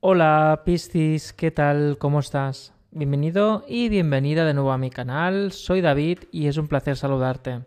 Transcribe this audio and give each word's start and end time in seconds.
Hola 0.00 0.62
Piscis, 0.64 1.32
¿qué 1.32 1.50
tal? 1.50 1.98
¿Cómo 1.98 2.20
estás? 2.20 2.72
Bienvenido 2.92 3.64
y 3.66 3.88
bienvenida 3.88 4.44
de 4.44 4.54
nuevo 4.54 4.70
a 4.70 4.78
mi 4.78 4.90
canal. 4.90 5.50
Soy 5.50 5.80
David 5.80 6.20
y 6.30 6.46
es 6.46 6.56
un 6.56 6.68
placer 6.68 6.96
saludarte. 6.96 7.64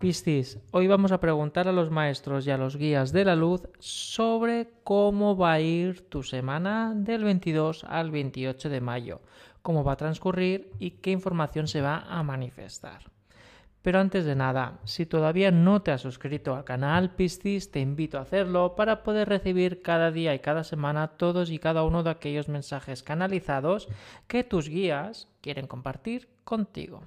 Piscis, 0.00 0.58
hoy 0.72 0.88
vamos 0.88 1.12
a 1.12 1.20
preguntar 1.20 1.68
a 1.68 1.72
los 1.72 1.92
maestros 1.92 2.44
y 2.44 2.50
a 2.50 2.58
los 2.58 2.76
guías 2.76 3.12
de 3.12 3.24
la 3.24 3.36
luz 3.36 3.68
sobre 3.78 4.68
cómo 4.82 5.36
va 5.36 5.52
a 5.52 5.60
ir 5.60 6.08
tu 6.08 6.24
semana 6.24 6.92
del 6.92 7.22
22 7.22 7.84
al 7.84 8.10
28 8.10 8.68
de 8.68 8.80
mayo, 8.80 9.20
cómo 9.62 9.84
va 9.84 9.92
a 9.92 9.96
transcurrir 9.96 10.72
y 10.80 10.90
qué 10.90 11.12
información 11.12 11.68
se 11.68 11.82
va 11.82 11.98
a 12.00 12.24
manifestar. 12.24 13.12
Pero 13.84 14.00
antes 14.00 14.24
de 14.24 14.34
nada, 14.34 14.78
si 14.84 15.04
todavía 15.04 15.50
no 15.50 15.82
te 15.82 15.92
has 15.92 16.00
suscrito 16.00 16.54
al 16.54 16.64
canal 16.64 17.10
Piscis, 17.10 17.70
te 17.70 17.80
invito 17.80 18.16
a 18.16 18.22
hacerlo 18.22 18.76
para 18.76 19.02
poder 19.02 19.28
recibir 19.28 19.82
cada 19.82 20.10
día 20.10 20.34
y 20.34 20.38
cada 20.38 20.64
semana 20.64 21.18
todos 21.18 21.50
y 21.50 21.58
cada 21.58 21.84
uno 21.84 22.02
de 22.02 22.08
aquellos 22.08 22.48
mensajes 22.48 23.02
canalizados 23.02 23.88
que 24.26 24.42
tus 24.42 24.70
guías 24.70 25.28
quieren 25.42 25.66
compartir 25.66 26.30
contigo. 26.44 27.02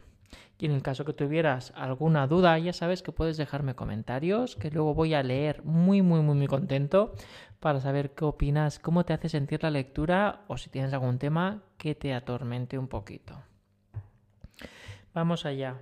Y 0.59 0.67
en 0.67 0.73
el 0.73 0.83
caso 0.83 1.03
que 1.03 1.13
tuvieras 1.13 1.73
alguna 1.75 2.27
duda, 2.27 2.59
ya 2.59 2.73
sabes 2.73 3.01
que 3.01 3.11
puedes 3.11 3.37
dejarme 3.37 3.73
comentarios, 3.73 4.55
que 4.55 4.69
luego 4.69 4.93
voy 4.93 5.15
a 5.15 5.23
leer 5.23 5.63
muy, 5.63 6.03
muy, 6.03 6.21
muy, 6.21 6.35
muy 6.35 6.45
contento 6.45 7.15
para 7.59 7.79
saber 7.79 8.11
qué 8.11 8.23
opinas, 8.23 8.77
cómo 8.77 9.03
te 9.03 9.13
hace 9.13 9.29
sentir 9.29 9.63
la 9.63 9.71
lectura 9.71 10.43
o 10.45 10.57
si 10.57 10.69
tienes 10.69 10.93
algún 10.93 11.17
tema 11.17 11.63
que 11.79 11.95
te 11.95 12.13
atormente 12.13 12.77
un 12.77 12.87
poquito. 12.87 13.33
Vamos 15.15 15.43
allá. 15.43 15.77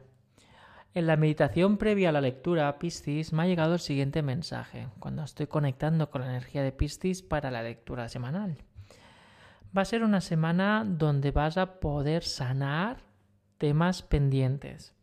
En 0.96 1.08
la 1.08 1.18
meditación 1.18 1.76
previa 1.76 2.08
a 2.08 2.12
la 2.14 2.22
lectura 2.22 2.80
Piscis 2.80 3.34
me 3.34 3.44
ha 3.44 3.48
llegado 3.48 3.74
el 3.74 3.82
siguiente 3.82 4.22
mensaje, 4.22 4.88
cuando 5.00 5.24
estoy 5.24 5.46
conectando 5.46 6.10
con 6.10 6.22
la 6.22 6.30
energía 6.30 6.64
de 6.64 6.72
Piscis 6.72 7.22
para 7.22 7.52
la 7.52 7.62
lectura 7.62 8.08
semanal. 8.08 8.60
Va 9.78 9.82
a 9.82 9.86
ser 9.86 10.04
una 10.04 10.22
semana 10.22 10.86
donde 10.88 11.32
vas 11.32 11.58
a 11.58 11.82
poder 11.82 12.24
sanar 12.24 13.00
temas 13.58 14.04
pendientes. 14.04 14.94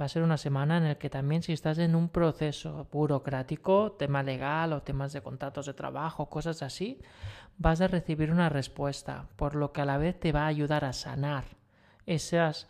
Va 0.00 0.06
a 0.06 0.08
ser 0.08 0.22
una 0.22 0.38
semana 0.38 0.78
en 0.78 0.84
la 0.84 0.94
que 0.94 1.10
también 1.10 1.42
si 1.42 1.52
estás 1.52 1.76
en 1.76 1.94
un 1.94 2.08
proceso 2.08 2.88
burocrático, 2.90 3.92
tema 3.92 4.22
legal 4.22 4.72
o 4.72 4.82
temas 4.82 5.12
de 5.12 5.20
contratos 5.20 5.66
de 5.66 5.74
trabajo, 5.74 6.30
cosas 6.30 6.62
así, 6.62 7.02
vas 7.58 7.82
a 7.82 7.88
recibir 7.88 8.30
una 8.30 8.48
respuesta, 8.48 9.28
por 9.36 9.56
lo 9.56 9.72
que 9.72 9.82
a 9.82 9.84
la 9.84 9.98
vez 9.98 10.18
te 10.18 10.32
va 10.32 10.44
a 10.44 10.46
ayudar 10.46 10.86
a 10.86 10.94
sanar 10.94 11.44
esas 12.06 12.66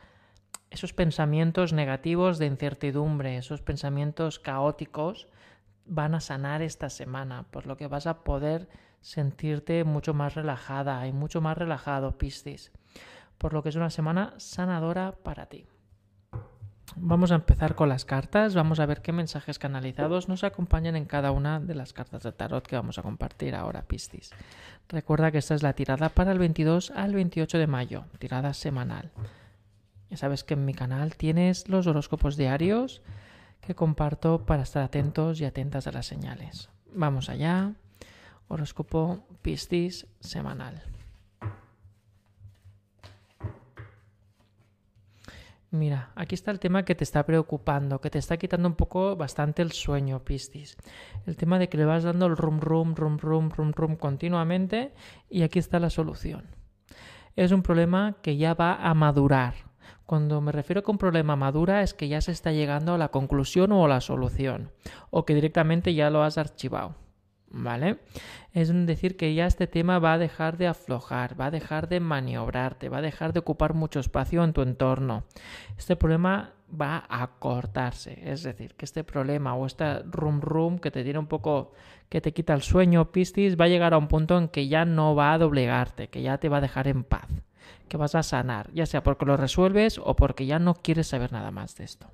esos 0.75 0.93
pensamientos 0.93 1.73
negativos 1.73 2.39
de 2.39 2.47
incertidumbre, 2.47 3.37
esos 3.37 3.63
pensamientos 3.63 4.41
caóticos, 4.41 5.29
van 5.87 6.17
a 6.17 6.21
sanar 6.21 6.63
esta 6.63 6.91
semana, 6.91 7.45
por 7.53 7.67
lo 7.67 7.77
que 7.77 7.87
vas 7.87 8.09
a 8.09 8.25
poder 8.25 8.69
sentirte 9.01 9.85
mucho 9.85 10.15
más 10.15 10.35
relajada 10.35 11.07
y 11.07 11.13
mucho 11.13 11.41
más 11.41 11.57
relajado, 11.57 12.19
Piscis, 12.19 12.73
por 13.39 13.53
lo 13.53 13.63
que 13.63 13.69
es 13.69 13.77
una 13.77 13.91
semana 13.91 14.35
sanadora 14.39 15.13
para 15.23 15.47
ti. 15.47 15.69
Vamos 16.97 17.31
a 17.31 17.37
empezar 17.37 17.77
con 17.77 17.89
las 17.89 18.05
cartas, 18.05 18.55
vamos 18.55 18.81
a 18.81 18.87
ver 18.87 19.01
qué 19.01 19.13
mensajes 19.13 19.61
canalizados 19.61 20.29
nos 20.29 20.43
acompañan 20.43 20.97
en 20.97 21.05
cada 21.05 21.31
una 21.31 21.61
de 21.61 21.77
las 21.77 21.93
cartas 21.93 22.25
de 22.25 22.33
tarot 22.33 22.67
que 22.67 22.77
vamos 22.77 22.99
a 22.99 23.03
compartir 23.03 23.55
ahora, 23.55 23.83
Piscis. 23.83 24.31
Recuerda 24.89 25.31
que 25.31 25.39
esta 25.39 25.55
es 25.55 25.63
la 25.63 25.75
tirada 25.75 26.09
para 26.09 26.33
el 26.33 26.39
22 26.39 26.91
al 26.91 27.15
28 27.15 27.59
de 27.59 27.67
mayo, 27.69 28.05
tirada 28.19 28.55
semanal. 28.55 29.13
Sabes 30.17 30.45
que 30.45 30.55
en 30.55 30.65
mi 30.65 30.75
canal 30.75 31.17
tienes 31.17 31.69
los 31.69 31.87
horóscopos 31.87 32.37
diarios 32.37 33.03
que 33.61 33.75
comparto 33.75 34.45
para 34.45 34.63
estar 34.63 34.83
atentos 34.83 35.41
y 35.41 35.45
atentas 35.45 35.87
a 35.87 35.93
las 35.93 36.07
señales. 36.07 36.69
Vamos 36.93 37.29
allá. 37.29 37.73
Horóscopo 38.49 39.27
Piscis 39.43 40.07
semanal. 40.21 40.83
Mira, 45.75 46.11
aquí 46.15 46.37
está 46.37 46.53
el 46.53 46.61
tema 46.61 46.85
que 46.85 46.95
te 46.95 47.03
está 47.03 47.27
preocupando, 47.27 48.01
que 48.01 48.09
te 48.09 48.21
está 48.21 48.37
quitando 48.37 48.69
un 48.69 48.77
poco 48.77 49.17
bastante 49.17 49.61
el 49.61 49.73
sueño, 49.73 50.23
Piscis. 50.23 50.77
El 51.27 51.37
tema 51.37 51.59
de 51.59 51.69
que 51.69 51.77
le 51.77 51.85
vas 51.85 52.05
dando 52.05 52.27
el 52.27 52.37
rum 52.37 52.61
rum 52.61 52.95
rum 52.95 53.19
rum 53.19 53.51
rum 53.51 53.73
rum 53.73 53.97
continuamente 53.97 54.93
y 55.29 55.43
aquí 55.43 55.59
está 55.59 55.81
la 55.81 55.91
solución. 55.91 56.45
Es 57.35 57.51
un 57.51 57.63
problema 57.63 58.15
que 58.23 58.37
ya 58.37 58.55
va 58.55 58.77
a 58.77 58.95
madurar, 58.95 59.55
cuando 60.07 60.41
me 60.41 60.53
refiero 60.53 60.81
a 60.81 60.83
que 60.83 60.91
un 60.91 60.99
problema 60.99 61.37
madura 61.37 61.83
es 61.83 61.95
que 61.95 62.09
ya 62.09 62.21
se 62.21 62.33
está 62.33 62.53
llegando 62.53 62.95
a 62.95 62.99
la 62.99 63.09
conclusión 63.09 63.73
o 63.73 63.85
a 63.85 63.89
la 63.89 64.01
solución, 64.01 64.71
o 65.11 65.25
que 65.25 65.35
directamente 65.35 65.95
ya 65.95 66.11
lo 66.11 66.23
has 66.23 66.39
archivado. 66.39 66.95
¿Vale? 67.57 67.99
Es 68.53 68.73
decir 68.87 69.17
que 69.17 69.33
ya 69.33 69.47
este 69.47 69.69
tema 69.69 70.01
va 70.01 70.15
a 70.15 70.19
dejar 70.19 70.57
de 70.57 70.67
aflojar, 70.67 71.41
va 71.41 71.47
a 71.47 71.51
dejar 71.53 71.89
de 71.89 72.01
maniobrarte, 72.01 72.89
va 72.89 72.99
a 72.99 73.03
dejar 73.03 73.33
de 73.33 73.39
ocupar 73.39 73.75
mucho 73.75 74.01
espacio 74.01 74.43
en 74.43 74.53
tu 74.53 74.63
entorno. 74.63 75.23
Este 75.79 75.95
problema 75.95 76.55
va 76.69 77.05
a 77.09 77.39
cortarse, 77.39 78.19
es 78.25 78.43
decir, 78.43 78.75
que 78.75 78.85
este 78.85 79.05
problema 79.05 79.55
o 79.55 79.67
este 79.67 80.01
rum 80.03 80.41
rum 80.41 80.81
que 80.81 80.91
te 80.91 81.05
tiene 81.05 81.21
un 81.21 81.29
poco, 81.29 81.75
que 82.09 82.21
te 82.21 82.33
quita 82.33 82.55
el 82.55 82.63
sueño, 82.63 83.13
Piscis, 83.13 83.57
va 83.57 83.67
a 83.67 83.69
llegar 83.69 83.95
a 83.95 83.99
un 83.99 84.09
punto 84.09 84.37
en 84.37 84.49
que 84.49 84.67
ya 84.67 84.85
no 84.85 85.15
va 85.15 85.33
a 85.33 85.39
doblegarte, 85.39 86.09
que 86.09 86.23
ya 86.23 86.39
te 86.39 86.49
va 86.49 86.57
a 86.57 86.63
dejar 86.63 86.89
en 86.89 87.05
paz 87.05 87.29
que 87.89 87.97
vas 87.97 88.15
a 88.15 88.23
sanar, 88.23 88.71
ya 88.73 88.87
sea 88.87 89.03
porque 89.03 89.25
lo 89.25 89.37
resuelves 89.37 89.99
o 90.03 90.17
porque 90.17 90.47
ya 90.47 90.59
no 90.59 90.75
quieres 90.75 91.09
saber 91.09 91.33
nada 91.33 91.51
más 91.51 91.77
de 91.77 91.85
esto. 91.85 92.11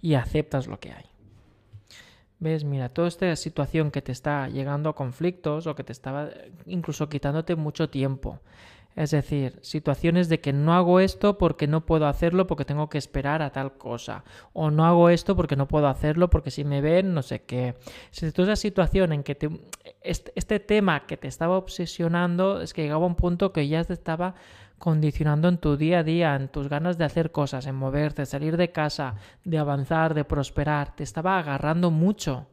Y 0.00 0.14
aceptas 0.14 0.66
lo 0.66 0.80
que 0.80 0.92
hay. 0.92 1.04
¿Ves? 2.38 2.64
Mira, 2.64 2.88
toda 2.88 3.06
esta 3.08 3.36
situación 3.36 3.90
que 3.90 4.00
te 4.00 4.12
está 4.12 4.48
llegando 4.48 4.88
a 4.88 4.94
conflictos 4.94 5.66
o 5.66 5.74
que 5.74 5.84
te 5.84 5.92
estaba 5.92 6.30
incluso 6.64 7.08
quitándote 7.10 7.54
mucho 7.54 7.90
tiempo. 7.90 8.40
Es 8.96 9.12
decir, 9.12 9.58
situaciones 9.62 10.28
de 10.28 10.40
que 10.40 10.52
no 10.52 10.74
hago 10.74 11.00
esto 11.00 11.38
porque 11.38 11.66
no 11.66 11.86
puedo 11.86 12.06
hacerlo 12.06 12.46
porque 12.46 12.64
tengo 12.64 12.88
que 12.88 12.98
esperar 12.98 13.40
a 13.40 13.50
tal 13.50 13.74
cosa. 13.74 14.24
O 14.52 14.70
no 14.70 14.84
hago 14.84 15.10
esto 15.10 15.36
porque 15.36 15.54
no 15.54 15.68
puedo 15.68 15.86
hacerlo 15.86 16.28
porque 16.28 16.50
si 16.50 16.64
me 16.64 16.80
ven, 16.80 17.14
no 17.14 17.22
sé 17.22 17.42
qué. 17.42 17.76
Si 18.10 18.32
toda 18.32 18.52
esa 18.52 18.60
situación 18.60 19.12
en 19.12 19.22
que 19.22 19.34
te, 19.34 19.48
este, 20.02 20.60
tema 20.60 21.06
que 21.06 21.16
te 21.16 21.28
estaba 21.28 21.56
obsesionando 21.56 22.60
es 22.60 22.72
que 22.72 22.82
llegaba 22.82 23.04
a 23.04 23.08
un 23.08 23.16
punto 23.16 23.52
que 23.52 23.68
ya 23.68 23.84
te 23.84 23.92
estaba 23.92 24.34
condicionando 24.78 25.48
en 25.48 25.58
tu 25.58 25.76
día 25.76 25.98
a 25.98 26.02
día, 26.02 26.34
en 26.36 26.48
tus 26.48 26.68
ganas 26.68 26.96
de 26.96 27.04
hacer 27.04 27.32
cosas, 27.32 27.66
en 27.66 27.74
moverte, 27.74 28.24
salir 28.24 28.56
de 28.56 28.72
casa, 28.72 29.16
de 29.44 29.58
avanzar, 29.58 30.14
de 30.14 30.24
prosperar. 30.24 30.96
Te 30.96 31.02
estaba 31.02 31.38
agarrando 31.38 31.90
mucho 31.90 32.46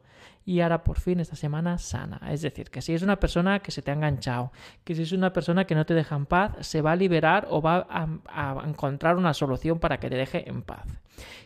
y 0.48 0.62
ahora 0.62 0.82
por 0.82 0.98
fin 0.98 1.20
esta 1.20 1.36
semana 1.36 1.76
sana. 1.76 2.22
Es 2.30 2.40
decir, 2.40 2.70
que 2.70 2.80
si 2.80 2.94
es 2.94 3.02
una 3.02 3.20
persona 3.20 3.60
que 3.60 3.70
se 3.70 3.82
te 3.82 3.90
ha 3.90 3.94
enganchado, 3.94 4.50
que 4.82 4.94
si 4.94 5.02
es 5.02 5.12
una 5.12 5.30
persona 5.30 5.66
que 5.66 5.74
no 5.74 5.84
te 5.84 5.92
deja 5.92 6.16
en 6.16 6.24
paz, 6.24 6.52
se 6.60 6.80
va 6.80 6.92
a 6.92 6.96
liberar 6.96 7.46
o 7.50 7.60
va 7.60 7.86
a, 7.90 8.62
encontrar 8.66 9.16
una 9.16 9.34
solución 9.34 9.78
para 9.78 10.00
que 10.00 10.08
te 10.08 10.16
deje 10.16 10.48
en 10.48 10.62
paz. 10.62 10.86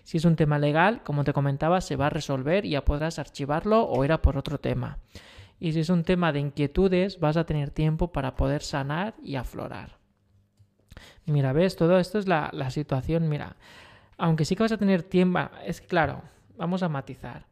Si 0.05 0.19
es 0.19 0.25
un 0.25 0.37
tema 0.37 0.57
legal, 0.57 1.03
como 1.03 1.25
te 1.25 1.33
comentaba, 1.33 1.81
se 1.81 1.97
va 1.97 2.07
a 2.07 2.11
resolver 2.11 2.65
y 2.65 2.71
ya 2.71 2.85
podrás 2.85 3.19
archivarlo 3.19 3.89
o 3.89 4.05
ir 4.05 4.13
a 4.13 4.23
por 4.23 4.37
otro 4.37 4.59
tema. 4.59 4.99
Y 5.63 5.75
si 5.75 5.79
es 5.79 5.91
un 5.91 6.03
tema 6.03 6.33
de 6.33 6.41
inquietudes, 6.41 7.21
vas 7.21 7.37
a 7.37 7.47
tener 7.47 7.71
tiempo 7.71 8.11
para 8.11 8.35
poder 8.35 8.63
sanar 8.63 9.15
y 9.23 9.37
aflorar. 9.37 9.97
Mira, 11.25 11.53
ves, 11.53 11.77
todo 11.77 12.01
esto 12.01 12.19
es 12.19 12.27
la, 12.27 12.51
la 12.53 12.71
situación, 12.71 13.29
mira, 13.29 13.55
aunque 14.19 14.45
sí 14.45 14.57
que 14.57 14.65
vas 14.65 14.73
a 14.73 14.77
tener 14.77 15.05
tiempo, 15.05 15.39
es 15.65 15.81
claro, 15.81 16.23
vamos 16.57 16.83
a 16.83 16.89
matizar. 16.89 17.47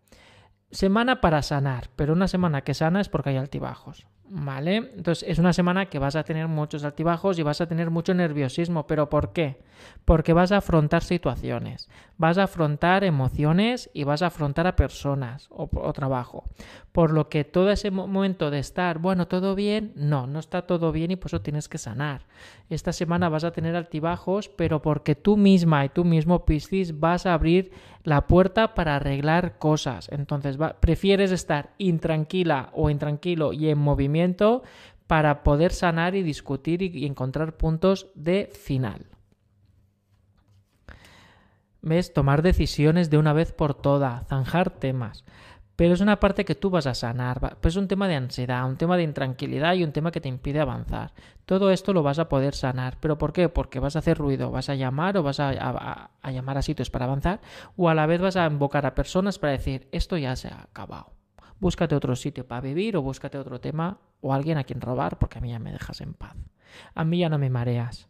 Semana 0.72 1.20
para 1.20 1.40
sanar, 1.42 1.88
pero 1.94 2.12
una 2.12 2.26
semana 2.26 2.62
que 2.62 2.74
sana 2.74 3.00
es 3.00 3.08
porque 3.08 3.30
hay 3.30 3.36
altibajos. 3.36 4.08
¿Vale? 4.32 4.76
Entonces 4.76 5.28
es 5.28 5.40
una 5.40 5.52
semana 5.52 5.86
que 5.86 5.98
vas 5.98 6.14
a 6.14 6.22
tener 6.22 6.46
muchos 6.46 6.84
altibajos 6.84 7.36
y 7.40 7.42
vas 7.42 7.60
a 7.60 7.66
tener 7.66 7.90
mucho 7.90 8.14
nerviosismo. 8.14 8.86
¿Pero 8.86 9.10
por 9.10 9.32
qué? 9.32 9.60
Porque 10.04 10.32
vas 10.32 10.52
a 10.52 10.58
afrontar 10.58 11.02
situaciones, 11.02 11.88
vas 12.16 12.38
a 12.38 12.44
afrontar 12.44 13.02
emociones 13.02 13.90
y 13.92 14.04
vas 14.04 14.22
a 14.22 14.28
afrontar 14.28 14.68
a 14.68 14.76
personas 14.76 15.48
o, 15.50 15.68
trabajo. 15.92 16.44
Por 16.92 17.10
lo 17.10 17.28
que 17.28 17.42
todo 17.42 17.72
ese 17.72 17.90
momento 17.90 18.52
de 18.52 18.60
estar, 18.60 19.00
bueno, 19.00 19.26
todo 19.26 19.56
bien, 19.56 19.90
no, 19.96 20.28
no 20.28 20.38
está 20.38 20.62
todo 20.62 20.92
bien 20.92 21.10
y 21.10 21.16
por 21.16 21.30
eso 21.30 21.40
tienes 21.40 21.68
que 21.68 21.78
sanar. 21.78 22.26
Esta 22.68 22.92
semana 22.92 23.28
vas 23.28 23.42
a 23.42 23.50
tener 23.50 23.74
altibajos, 23.74 24.48
pero 24.48 24.80
porque 24.80 25.16
tú 25.16 25.36
misma 25.36 25.84
y 25.84 25.88
tú 25.88 26.04
mismo, 26.04 26.44
Piscis, 26.44 27.00
vas 27.00 27.26
a 27.26 27.34
abrir 27.34 27.72
la 28.02 28.26
puerta 28.26 28.74
para 28.74 28.96
arreglar 28.96 29.58
cosas. 29.58 30.08
Entonces, 30.10 30.56
prefieres 30.80 31.32
estar 31.32 31.70
intranquila 31.78 32.70
o 32.72 32.90
intranquilo 32.90 33.52
y 33.52 33.68
en 33.68 33.78
movimiento 33.78 34.62
para 35.06 35.42
poder 35.42 35.72
sanar 35.72 36.14
y 36.14 36.22
discutir 36.22 36.82
y 36.82 37.04
encontrar 37.06 37.56
puntos 37.56 38.10
de 38.14 38.50
final. 38.52 39.06
¿Ves? 41.82 42.12
Tomar 42.12 42.42
decisiones 42.42 43.10
de 43.10 43.18
una 43.18 43.32
vez 43.32 43.52
por 43.52 43.74
todas, 43.74 44.26
zanjar 44.28 44.70
temas 44.70 45.24
pero 45.80 45.94
es 45.94 46.02
una 46.02 46.20
parte 46.20 46.44
que 46.44 46.54
tú 46.54 46.68
vas 46.68 46.86
a 46.86 46.92
sanar, 46.92 47.56
pues 47.58 47.72
es 47.72 47.76
un 47.78 47.88
tema 47.88 48.06
de 48.06 48.14
ansiedad, 48.14 48.68
un 48.68 48.76
tema 48.76 48.98
de 48.98 49.02
intranquilidad 49.02 49.72
y 49.72 49.82
un 49.82 49.92
tema 49.92 50.12
que 50.12 50.20
te 50.20 50.28
impide 50.28 50.60
avanzar. 50.60 51.14
Todo 51.46 51.70
esto 51.70 51.94
lo 51.94 52.02
vas 52.02 52.18
a 52.18 52.28
poder 52.28 52.54
sanar, 52.54 52.98
pero 53.00 53.16
¿por 53.16 53.32
qué? 53.32 53.48
Porque 53.48 53.80
vas 53.80 53.96
a 53.96 54.00
hacer 54.00 54.18
ruido, 54.18 54.50
vas 54.50 54.68
a 54.68 54.74
llamar 54.74 55.16
o 55.16 55.22
vas 55.22 55.40
a, 55.40 56.10
a 56.20 56.30
llamar 56.32 56.58
a 56.58 56.60
sitios 56.60 56.90
para 56.90 57.06
avanzar 57.06 57.40
o 57.78 57.88
a 57.88 57.94
la 57.94 58.04
vez 58.04 58.20
vas 58.20 58.36
a 58.36 58.46
invocar 58.46 58.84
a 58.84 58.94
personas 58.94 59.38
para 59.38 59.54
decir 59.54 59.88
esto 59.90 60.18
ya 60.18 60.36
se 60.36 60.48
ha 60.48 60.64
acabado. 60.64 61.14
Búscate 61.60 61.94
otro 61.94 62.14
sitio 62.14 62.46
para 62.46 62.60
vivir 62.60 62.98
o 62.98 63.00
búscate 63.00 63.38
otro 63.38 63.58
tema 63.58 64.00
o 64.20 64.34
alguien 64.34 64.58
a 64.58 64.64
quien 64.64 64.82
robar, 64.82 65.18
porque 65.18 65.38
a 65.38 65.40
mí 65.40 65.48
ya 65.48 65.60
me 65.60 65.72
dejas 65.72 66.02
en 66.02 66.12
paz. 66.12 66.36
A 66.94 67.04
mí 67.06 67.20
ya 67.20 67.30
no 67.30 67.38
me 67.38 67.48
mareas. 67.48 68.06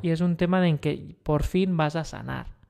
Y 0.00 0.12
es 0.12 0.22
un 0.22 0.38
tema 0.38 0.66
en 0.66 0.78
que 0.78 1.14
por 1.22 1.42
fin 1.42 1.76
vas 1.76 1.94
a 1.94 2.04
sanar. 2.04 2.61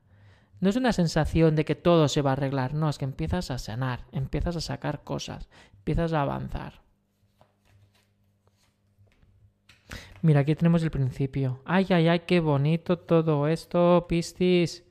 No 0.63 0.71
es 0.71 0.77
una 0.77 0.93
sensación 0.93 1.57
de 1.57 1.65
que 1.65 1.75
todo 1.75 2.07
se 2.07 2.23
va 2.23 2.31
a 2.31 2.33
arreglar, 2.35 2.73
no, 2.73 2.89
es 2.89 2.97
que 2.97 3.05
empiezas 3.05 3.51
a 3.51 3.59
sanar, 3.59 4.05
empiezas 4.13 4.55
a 4.55 4.61
sacar 4.61 5.03
cosas, 5.03 5.49
empiezas 5.75 6.13
a 6.13 6.23
avanzar. 6.23 6.83
Mira, 10.21 10.39
aquí 10.39 10.55
tenemos 10.55 10.85
el 10.85 10.93
principio. 10.93 11.61
Ay, 11.65 11.87
ay, 11.91 12.07
ay, 12.07 12.21
qué 12.21 12.39
bonito 12.39 12.97
todo 12.97 13.49
esto, 13.49 14.07
Piscis. 14.09 14.85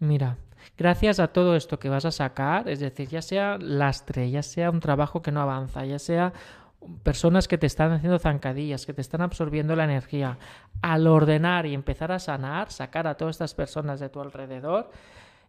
Mira, 0.00 0.38
gracias 0.76 1.20
a 1.20 1.28
todo 1.28 1.54
esto 1.54 1.78
que 1.78 1.88
vas 1.88 2.04
a 2.04 2.10
sacar, 2.10 2.68
es 2.68 2.80
decir, 2.80 3.08
ya 3.08 3.22
sea 3.22 3.58
lastre, 3.58 4.28
ya 4.28 4.42
sea 4.42 4.72
un 4.72 4.80
trabajo 4.80 5.22
que 5.22 5.30
no 5.30 5.40
avanza, 5.40 5.84
ya 5.86 6.00
sea 6.00 6.32
personas 7.02 7.48
que 7.48 7.58
te 7.58 7.66
están 7.66 7.92
haciendo 7.92 8.18
zancadillas, 8.18 8.86
que 8.86 8.92
te 8.92 9.00
están 9.00 9.22
absorbiendo 9.22 9.76
la 9.76 9.84
energía, 9.84 10.38
al 10.82 11.06
ordenar 11.06 11.66
y 11.66 11.74
empezar 11.74 12.12
a 12.12 12.18
sanar, 12.18 12.70
sacar 12.70 13.06
a 13.06 13.16
todas 13.16 13.36
estas 13.36 13.54
personas 13.54 14.00
de 14.00 14.08
tu 14.08 14.20
alrededor, 14.20 14.90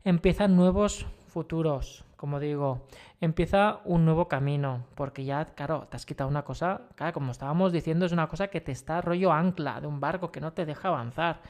empiezan 0.03 0.55
nuevos 0.55 1.05
futuros, 1.27 2.05
como 2.15 2.39
digo, 2.39 2.87
empieza 3.21 3.79
un 3.85 4.05
nuevo 4.05 4.27
camino, 4.27 4.85
porque 4.95 5.23
ya, 5.23 5.45
claro, 5.45 5.87
te 5.89 5.97
has 5.97 6.05
quitado 6.05 6.29
una 6.29 6.43
cosa, 6.43 6.81
como 7.13 7.31
estábamos 7.31 7.71
diciendo, 7.71 8.05
es 8.05 8.11
una 8.11 8.27
cosa 8.27 8.47
que 8.47 8.61
te 8.61 8.71
está 8.71 9.01
rollo 9.01 9.31
ancla 9.31 9.79
de 9.79 9.87
un 9.87 9.99
barco 9.99 10.31
que 10.31 10.41
no 10.41 10.53
te 10.53 10.65
deja 10.65 10.87
avanzar. 10.87 11.41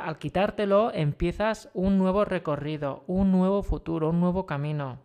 al 0.00 0.18
quitártelo, 0.18 0.92
empiezas 0.92 1.68
un 1.74 1.98
nuevo 1.98 2.24
recorrido, 2.24 3.02
un 3.06 3.32
nuevo 3.32 3.62
futuro, 3.62 4.10
un 4.10 4.20
nuevo 4.20 4.46
camino. 4.46 4.98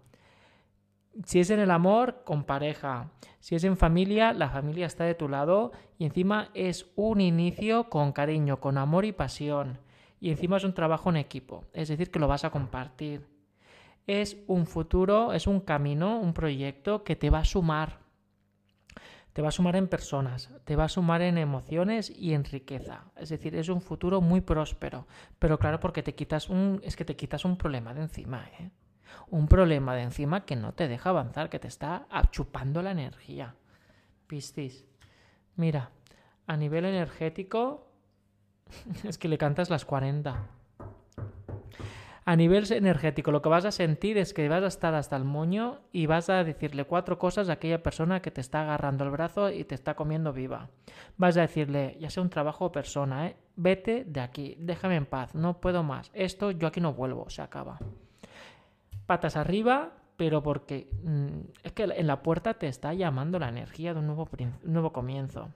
Si 1.25 1.39
es 1.39 1.49
en 1.49 1.59
el 1.59 1.71
amor, 1.71 2.23
con 2.23 2.45
pareja. 2.45 3.11
Si 3.39 3.55
es 3.55 3.63
en 3.65 3.77
familia, 3.77 4.31
la 4.31 4.49
familia 4.49 4.85
está 4.85 5.03
de 5.03 5.15
tu 5.15 5.27
lado 5.27 5.71
y 5.97 6.05
encima 6.05 6.49
es 6.53 6.87
un 6.95 7.19
inicio 7.19 7.89
con 7.89 8.13
cariño, 8.13 8.59
con 8.59 8.77
amor 8.77 9.05
y 9.05 9.11
pasión. 9.11 9.79
Y 10.21 10.29
encima 10.29 10.57
es 10.57 10.63
un 10.63 10.73
trabajo 10.73 11.09
en 11.09 11.17
equipo, 11.17 11.65
es 11.73 11.87
decir, 11.89 12.11
que 12.11 12.19
lo 12.19 12.27
vas 12.27 12.45
a 12.45 12.51
compartir. 12.51 13.27
Es 14.07 14.37
un 14.47 14.65
futuro, 14.65 15.33
es 15.33 15.45
un 15.45 15.59
camino, 15.59 16.19
un 16.19 16.33
proyecto 16.33 17.03
que 17.03 17.15
te 17.15 17.29
va 17.29 17.39
a 17.39 17.45
sumar. 17.45 17.99
Te 19.33 19.41
va 19.41 19.49
a 19.49 19.51
sumar 19.51 19.75
en 19.75 19.87
personas, 19.87 20.49
te 20.65 20.75
va 20.75 20.85
a 20.85 20.89
sumar 20.89 21.21
en 21.21 21.37
emociones 21.37 22.09
y 22.09 22.33
en 22.33 22.43
riqueza. 22.43 23.11
Es 23.15 23.29
decir, 23.29 23.55
es 23.55 23.69
un 23.69 23.81
futuro 23.81 24.19
muy 24.21 24.41
próspero. 24.41 25.05
Pero 25.37 25.59
claro, 25.59 25.79
porque 25.79 26.01
te 26.01 26.15
quitas 26.15 26.49
un. 26.49 26.81
es 26.83 26.95
que 26.95 27.05
te 27.05 27.15
quitas 27.15 27.45
un 27.45 27.55
problema 27.55 27.93
de 27.93 28.01
encima, 28.01 28.45
¿eh? 28.59 28.71
Un 29.29 29.47
problema 29.47 29.95
de 29.95 30.03
encima 30.03 30.45
que 30.45 30.55
no 30.55 30.73
te 30.73 30.87
deja 30.87 31.09
avanzar, 31.09 31.49
que 31.49 31.59
te 31.59 31.67
está 31.67 32.07
chupando 32.31 32.81
la 32.81 32.91
energía. 32.91 33.55
Piscis. 34.27 34.85
Mira, 35.55 35.91
a 36.47 36.57
nivel 36.57 36.85
energético, 36.85 37.91
es 39.03 39.17
que 39.17 39.27
le 39.27 39.37
cantas 39.37 39.69
las 39.69 39.85
40. 39.85 40.47
A 42.25 42.35
nivel 42.35 42.71
energético, 42.71 43.31
lo 43.31 43.41
que 43.41 43.49
vas 43.49 43.65
a 43.65 43.71
sentir 43.71 44.19
es 44.19 44.35
que 44.35 44.47
vas 44.49 44.63
a 44.63 44.67
estar 44.67 44.93
hasta 44.93 45.15
el 45.15 45.23
moño 45.23 45.79
y 45.91 46.05
vas 46.05 46.29
a 46.29 46.43
decirle 46.43 46.85
cuatro 46.85 47.17
cosas 47.17 47.49
a 47.49 47.53
aquella 47.53 47.81
persona 47.81 48.21
que 48.21 48.29
te 48.29 48.39
está 48.39 48.61
agarrando 48.61 49.03
el 49.03 49.09
brazo 49.09 49.49
y 49.49 49.63
te 49.63 49.73
está 49.73 49.95
comiendo 49.95 50.31
viva. 50.31 50.69
Vas 51.17 51.37
a 51.37 51.41
decirle, 51.41 51.97
ya 51.99 52.11
sea 52.11 52.21
un 52.21 52.29
trabajo 52.29 52.65
o 52.65 52.71
persona, 52.71 53.27
¿eh? 53.27 53.35
vete 53.55 54.03
de 54.05 54.19
aquí, 54.21 54.55
déjame 54.59 54.97
en 54.97 55.07
paz, 55.07 55.33
no 55.33 55.59
puedo 55.59 55.81
más. 55.81 56.11
Esto 56.13 56.51
yo 56.51 56.67
aquí 56.67 56.79
no 56.81 56.93
vuelvo, 56.93 57.29
se 57.31 57.41
acaba 57.41 57.79
patas 59.09 59.35
arriba, 59.35 59.93
pero 60.17 60.43
porque 60.43 60.87
mm, 61.01 61.39
es 61.63 61.71
que 61.71 61.83
en 61.83 62.05
la 62.05 62.21
puerta 62.21 62.53
te 62.53 62.67
está 62.67 62.93
llamando 62.93 63.39
la 63.39 63.49
energía 63.49 63.95
de 63.95 64.01
un 64.01 64.05
nuevo, 64.05 64.29
nuevo 64.61 64.93
comienzo. 64.93 65.49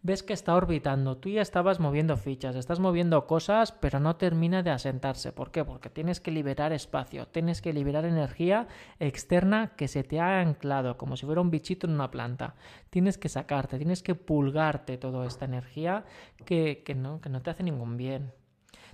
Ves 0.00 0.22
que 0.22 0.32
está 0.32 0.56
orbitando, 0.56 1.18
tú 1.18 1.28
ya 1.28 1.42
estabas 1.42 1.78
moviendo 1.78 2.16
fichas, 2.16 2.56
estás 2.56 2.80
moviendo 2.80 3.26
cosas, 3.26 3.72
pero 3.72 4.00
no 4.00 4.16
termina 4.16 4.62
de 4.62 4.70
asentarse. 4.70 5.30
¿Por 5.30 5.50
qué? 5.50 5.62
Porque 5.62 5.90
tienes 5.90 6.20
que 6.20 6.30
liberar 6.30 6.72
espacio, 6.72 7.28
tienes 7.28 7.60
que 7.60 7.74
liberar 7.74 8.06
energía 8.06 8.66
externa 8.98 9.72
que 9.76 9.88
se 9.88 10.04
te 10.04 10.18
ha 10.18 10.40
anclado, 10.40 10.96
como 10.96 11.18
si 11.18 11.26
fuera 11.26 11.42
un 11.42 11.50
bichito 11.50 11.86
en 11.86 11.92
una 11.92 12.10
planta. 12.10 12.54
Tienes 12.88 13.18
que 13.18 13.28
sacarte, 13.28 13.76
tienes 13.76 14.02
que 14.02 14.14
pulgarte 14.14 14.96
toda 14.96 15.26
esta 15.26 15.44
energía 15.44 16.04
que, 16.46 16.82
que, 16.82 16.94
no, 16.94 17.20
que 17.20 17.28
no 17.28 17.42
te 17.42 17.50
hace 17.50 17.62
ningún 17.62 17.98
bien. 17.98 18.32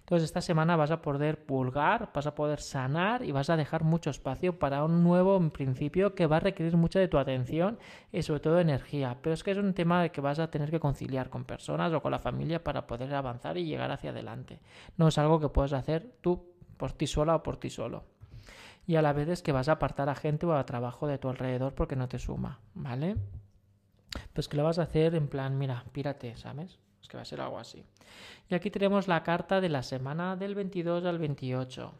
Entonces 0.08 0.24
esta 0.24 0.40
semana 0.40 0.74
vas 0.74 0.90
a 0.90 1.02
poder 1.02 1.44
pulgar, 1.44 2.08
vas 2.14 2.26
a 2.26 2.34
poder 2.34 2.60
sanar 2.60 3.22
y 3.22 3.30
vas 3.30 3.50
a 3.50 3.58
dejar 3.58 3.84
mucho 3.84 4.08
espacio 4.08 4.58
para 4.58 4.82
un 4.82 5.04
nuevo 5.04 5.38
principio 5.50 6.14
que 6.14 6.26
va 6.26 6.38
a 6.38 6.40
requerir 6.40 6.78
mucha 6.78 6.98
de 6.98 7.08
tu 7.08 7.18
atención 7.18 7.78
y 8.10 8.22
sobre 8.22 8.40
todo 8.40 8.58
energía. 8.58 9.18
Pero 9.20 9.34
es 9.34 9.44
que 9.44 9.50
es 9.50 9.58
un 9.58 9.74
tema 9.74 10.08
que 10.08 10.22
vas 10.22 10.38
a 10.38 10.50
tener 10.50 10.70
que 10.70 10.80
conciliar 10.80 11.28
con 11.28 11.44
personas 11.44 11.92
o 11.92 12.00
con 12.00 12.10
la 12.10 12.18
familia 12.18 12.64
para 12.64 12.86
poder 12.86 13.14
avanzar 13.14 13.58
y 13.58 13.66
llegar 13.66 13.90
hacia 13.90 14.08
adelante. 14.08 14.60
No 14.96 15.08
es 15.08 15.18
algo 15.18 15.40
que 15.40 15.50
puedes 15.50 15.74
hacer 15.74 16.10
tú 16.22 16.54
por 16.78 16.92
ti 16.92 17.06
sola 17.06 17.36
o 17.36 17.42
por 17.42 17.58
ti 17.58 17.68
solo. 17.68 18.04
Y 18.86 18.96
a 18.96 19.02
la 19.02 19.12
vez 19.12 19.28
es 19.28 19.42
que 19.42 19.52
vas 19.52 19.68
a 19.68 19.72
apartar 19.72 20.08
a 20.08 20.14
gente 20.14 20.46
o 20.46 20.54
a 20.54 20.64
trabajo 20.64 21.06
de 21.06 21.18
tu 21.18 21.28
alrededor 21.28 21.74
porque 21.74 21.96
no 21.96 22.08
te 22.08 22.18
suma, 22.18 22.60
¿vale? 22.72 23.16
Pues 24.32 24.48
que 24.48 24.56
lo 24.56 24.64
vas 24.64 24.78
a 24.78 24.84
hacer 24.84 25.14
en 25.14 25.28
plan, 25.28 25.58
mira, 25.58 25.84
pírate, 25.92 26.34
¿sabes? 26.38 26.78
Es 27.00 27.08
que 27.08 27.16
va 27.16 27.22
a 27.22 27.26
ser 27.26 27.40
algo 27.40 27.58
así. 27.58 27.84
Y 28.48 28.54
aquí 28.54 28.70
tenemos 28.70 29.08
la 29.08 29.22
carta 29.22 29.60
de 29.60 29.68
la 29.68 29.82
semana 29.82 30.36
del 30.36 30.54
22 30.54 31.04
al 31.04 31.18
28. 31.18 31.92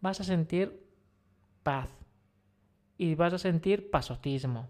Vas 0.00 0.20
a 0.20 0.24
sentir 0.24 0.84
paz. 1.62 1.88
Y 2.96 3.14
vas 3.14 3.32
a 3.32 3.38
sentir 3.38 3.90
pasotismo. 3.90 4.68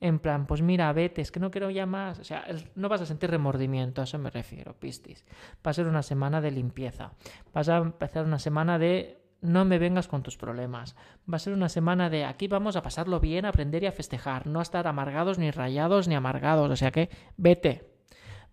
En 0.00 0.20
plan, 0.20 0.46
pues 0.46 0.62
mira, 0.62 0.92
vete, 0.92 1.20
es 1.20 1.32
que 1.32 1.40
no 1.40 1.50
quiero 1.50 1.70
ya 1.70 1.84
más. 1.84 2.18
O 2.20 2.24
sea, 2.24 2.46
no 2.76 2.88
vas 2.88 3.00
a 3.00 3.06
sentir 3.06 3.30
remordimiento, 3.30 4.00
a 4.00 4.04
eso 4.04 4.18
me 4.18 4.30
refiero, 4.30 4.74
Pistis. 4.74 5.24
Va 5.66 5.72
a 5.72 5.74
ser 5.74 5.86
una 5.86 6.02
semana 6.02 6.40
de 6.40 6.52
limpieza. 6.52 7.12
Vas 7.52 7.68
a 7.68 7.78
empezar 7.78 8.24
una 8.24 8.38
semana 8.38 8.78
de 8.78 9.20
no 9.40 9.64
me 9.64 9.78
vengas 9.78 10.08
con 10.08 10.22
tus 10.22 10.36
problemas. 10.36 10.96
Va 11.30 11.36
a 11.36 11.40
ser 11.40 11.52
una 11.52 11.68
semana 11.68 12.10
de 12.10 12.24
aquí 12.24 12.48
vamos 12.48 12.76
a 12.76 12.82
pasarlo 12.82 13.20
bien, 13.20 13.44
a 13.44 13.48
aprender 13.48 13.82
y 13.82 13.86
a 13.86 13.92
festejar, 13.92 14.46
no 14.46 14.60
a 14.60 14.62
estar 14.62 14.86
amargados, 14.86 15.38
ni 15.38 15.50
rayados, 15.50 16.08
ni 16.08 16.14
amargados. 16.14 16.70
O 16.70 16.76
sea 16.76 16.90
que 16.90 17.10
vete, 17.36 17.87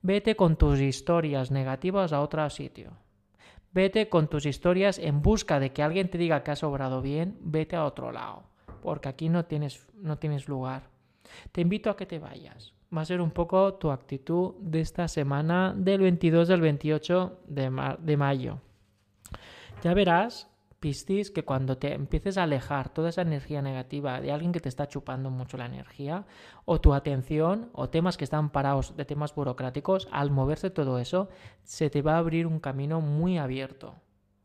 Vete 0.05 0.35
con 0.35 0.55
tus 0.55 0.81
historias 0.81 1.49
negativas 1.49 2.13
a 2.13 2.21
otro 2.21 2.47
sitio. 2.51 2.91
Vete 3.73 4.07
con 4.07 4.27
tus 4.27 4.45
historias 4.45 4.99
en 4.99 5.23
busca 5.23 5.59
de 5.59 5.73
que 5.73 5.81
alguien 5.81 6.11
te 6.11 6.19
diga 6.19 6.43
que 6.43 6.51
has 6.51 6.63
obrado 6.63 7.01
bien, 7.01 7.39
vete 7.41 7.75
a 7.75 7.85
otro 7.85 8.11
lado, 8.11 8.43
porque 8.83 9.09
aquí 9.09 9.29
no 9.29 9.45
tienes, 9.45 9.87
no 9.95 10.19
tienes 10.19 10.47
lugar. 10.47 10.83
Te 11.51 11.61
invito 11.61 11.89
a 11.89 11.97
que 11.97 12.05
te 12.05 12.19
vayas. 12.19 12.75
Va 12.95 13.01
a 13.01 13.05
ser 13.05 13.19
un 13.19 13.31
poco 13.31 13.73
tu 13.73 13.89
actitud 13.89 14.53
de 14.59 14.81
esta 14.81 15.07
semana 15.07 15.74
del 15.75 16.01
22 16.01 16.51
al 16.51 16.62
28 16.62 17.39
de, 17.47 17.95
de 17.97 18.15
mayo. 18.17 18.59
Ya 19.81 19.95
verás 19.95 20.47
Que 20.86 21.44
cuando 21.44 21.80
te 21.80 21.94
empieces 21.94 22.38
a 22.38 22.44
alejar 22.44 22.89
toda 22.89 23.10
esa 23.10 23.24
energía 23.24 23.63
negativa 23.63 24.22
de 24.22 24.32
alguien 24.32 24.51
que 24.51 24.60
te 24.60 24.70
está 24.70 24.88
chupando 24.88 25.32
mucho 25.32 25.58
la 25.58 25.65
energía, 25.65 26.25
o 26.65 26.80
tu 26.80 26.94
atención, 26.94 27.70
o 27.74 27.89
temas 27.89 28.18
que 28.18 28.24
están 28.24 28.51
parados 28.51 28.96
de 28.96 29.04
temas 29.04 29.34
burocráticos, 29.34 30.08
al 30.12 30.30
moverse 30.30 30.70
todo 30.70 31.00
eso, 31.00 31.27
se 31.63 31.89
te 31.89 32.04
va 32.04 32.13
a 32.13 32.18
abrir 32.20 32.46
un 32.46 32.60
camino 32.60 33.01
muy 33.01 33.39
abierto. 33.39 33.96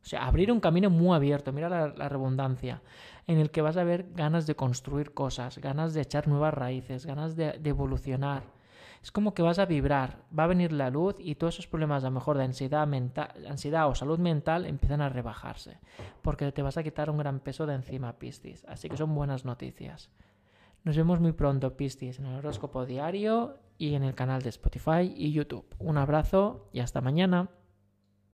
O 0.02 0.06
sea, 0.06 0.26
abrir 0.26 0.50
un 0.50 0.60
camino 0.60 0.88
muy 0.88 1.14
abierto, 1.14 1.52
mira 1.52 1.68
la, 1.68 2.08
redundancia, 2.08 2.80
en 3.26 3.36
el 3.36 3.50
que 3.50 3.60
vas 3.60 3.76
a 3.76 3.84
ver 3.84 4.06
ganas 4.14 4.46
de 4.46 4.56
construir 4.56 5.12
cosas, 5.12 5.58
ganas 5.58 5.92
de 5.92 6.00
echar 6.00 6.26
nuevas 6.26 6.54
raíces, 6.54 7.04
ganas 7.04 7.36
de 7.36 7.60
evolucionar 7.64 8.59
es 9.02 9.10
como 9.12 9.32
que 9.32 9.42
vas 9.42 9.58
a 9.58 9.64
vibrar, 9.64 10.18
va 10.36 10.44
a 10.44 10.48
venir 10.48 10.72
la 10.72 10.90
luz 10.90 11.16
y 11.18 11.36
todos 11.36 11.54
esos 11.54 11.66
problemas 11.66 12.04
a 12.04 12.08
lo 12.08 12.12
mejor 12.12 12.36
de 12.36 12.44
ansiedad, 12.44 12.86
mental, 12.86 13.30
ansiedad 13.48 13.88
o 13.88 13.94
salud 13.94 14.18
mental 14.18 14.66
empiezan 14.66 15.00
a 15.00 15.08
rebajarse, 15.08 15.78
porque 16.22 16.52
te 16.52 16.62
vas 16.62 16.76
a 16.76 16.82
quitar 16.82 17.08
un 17.08 17.18
gran 17.18 17.40
peso 17.40 17.66
de 17.66 17.74
encima, 17.74 18.18
Piscis. 18.18 18.64
Así 18.66 18.88
que 18.88 18.96
son 18.96 19.14
buenas 19.14 19.44
noticias. 19.44 20.10
Nos 20.84 20.96
vemos 20.96 21.20
muy 21.20 21.32
pronto, 21.32 21.76
Piscis, 21.76 22.18
en 22.18 22.26
el 22.26 22.36
horóscopo 22.36 22.84
diario 22.84 23.58
y 23.78 23.94
en 23.94 24.02
el 24.02 24.14
canal 24.14 24.42
de 24.42 24.50
Spotify 24.50 25.12
y 25.14 25.32
YouTube. 25.32 25.66
Un 25.78 25.96
abrazo 25.96 26.68
y 26.72 26.80
hasta 26.80 27.00
mañana. 27.00 27.48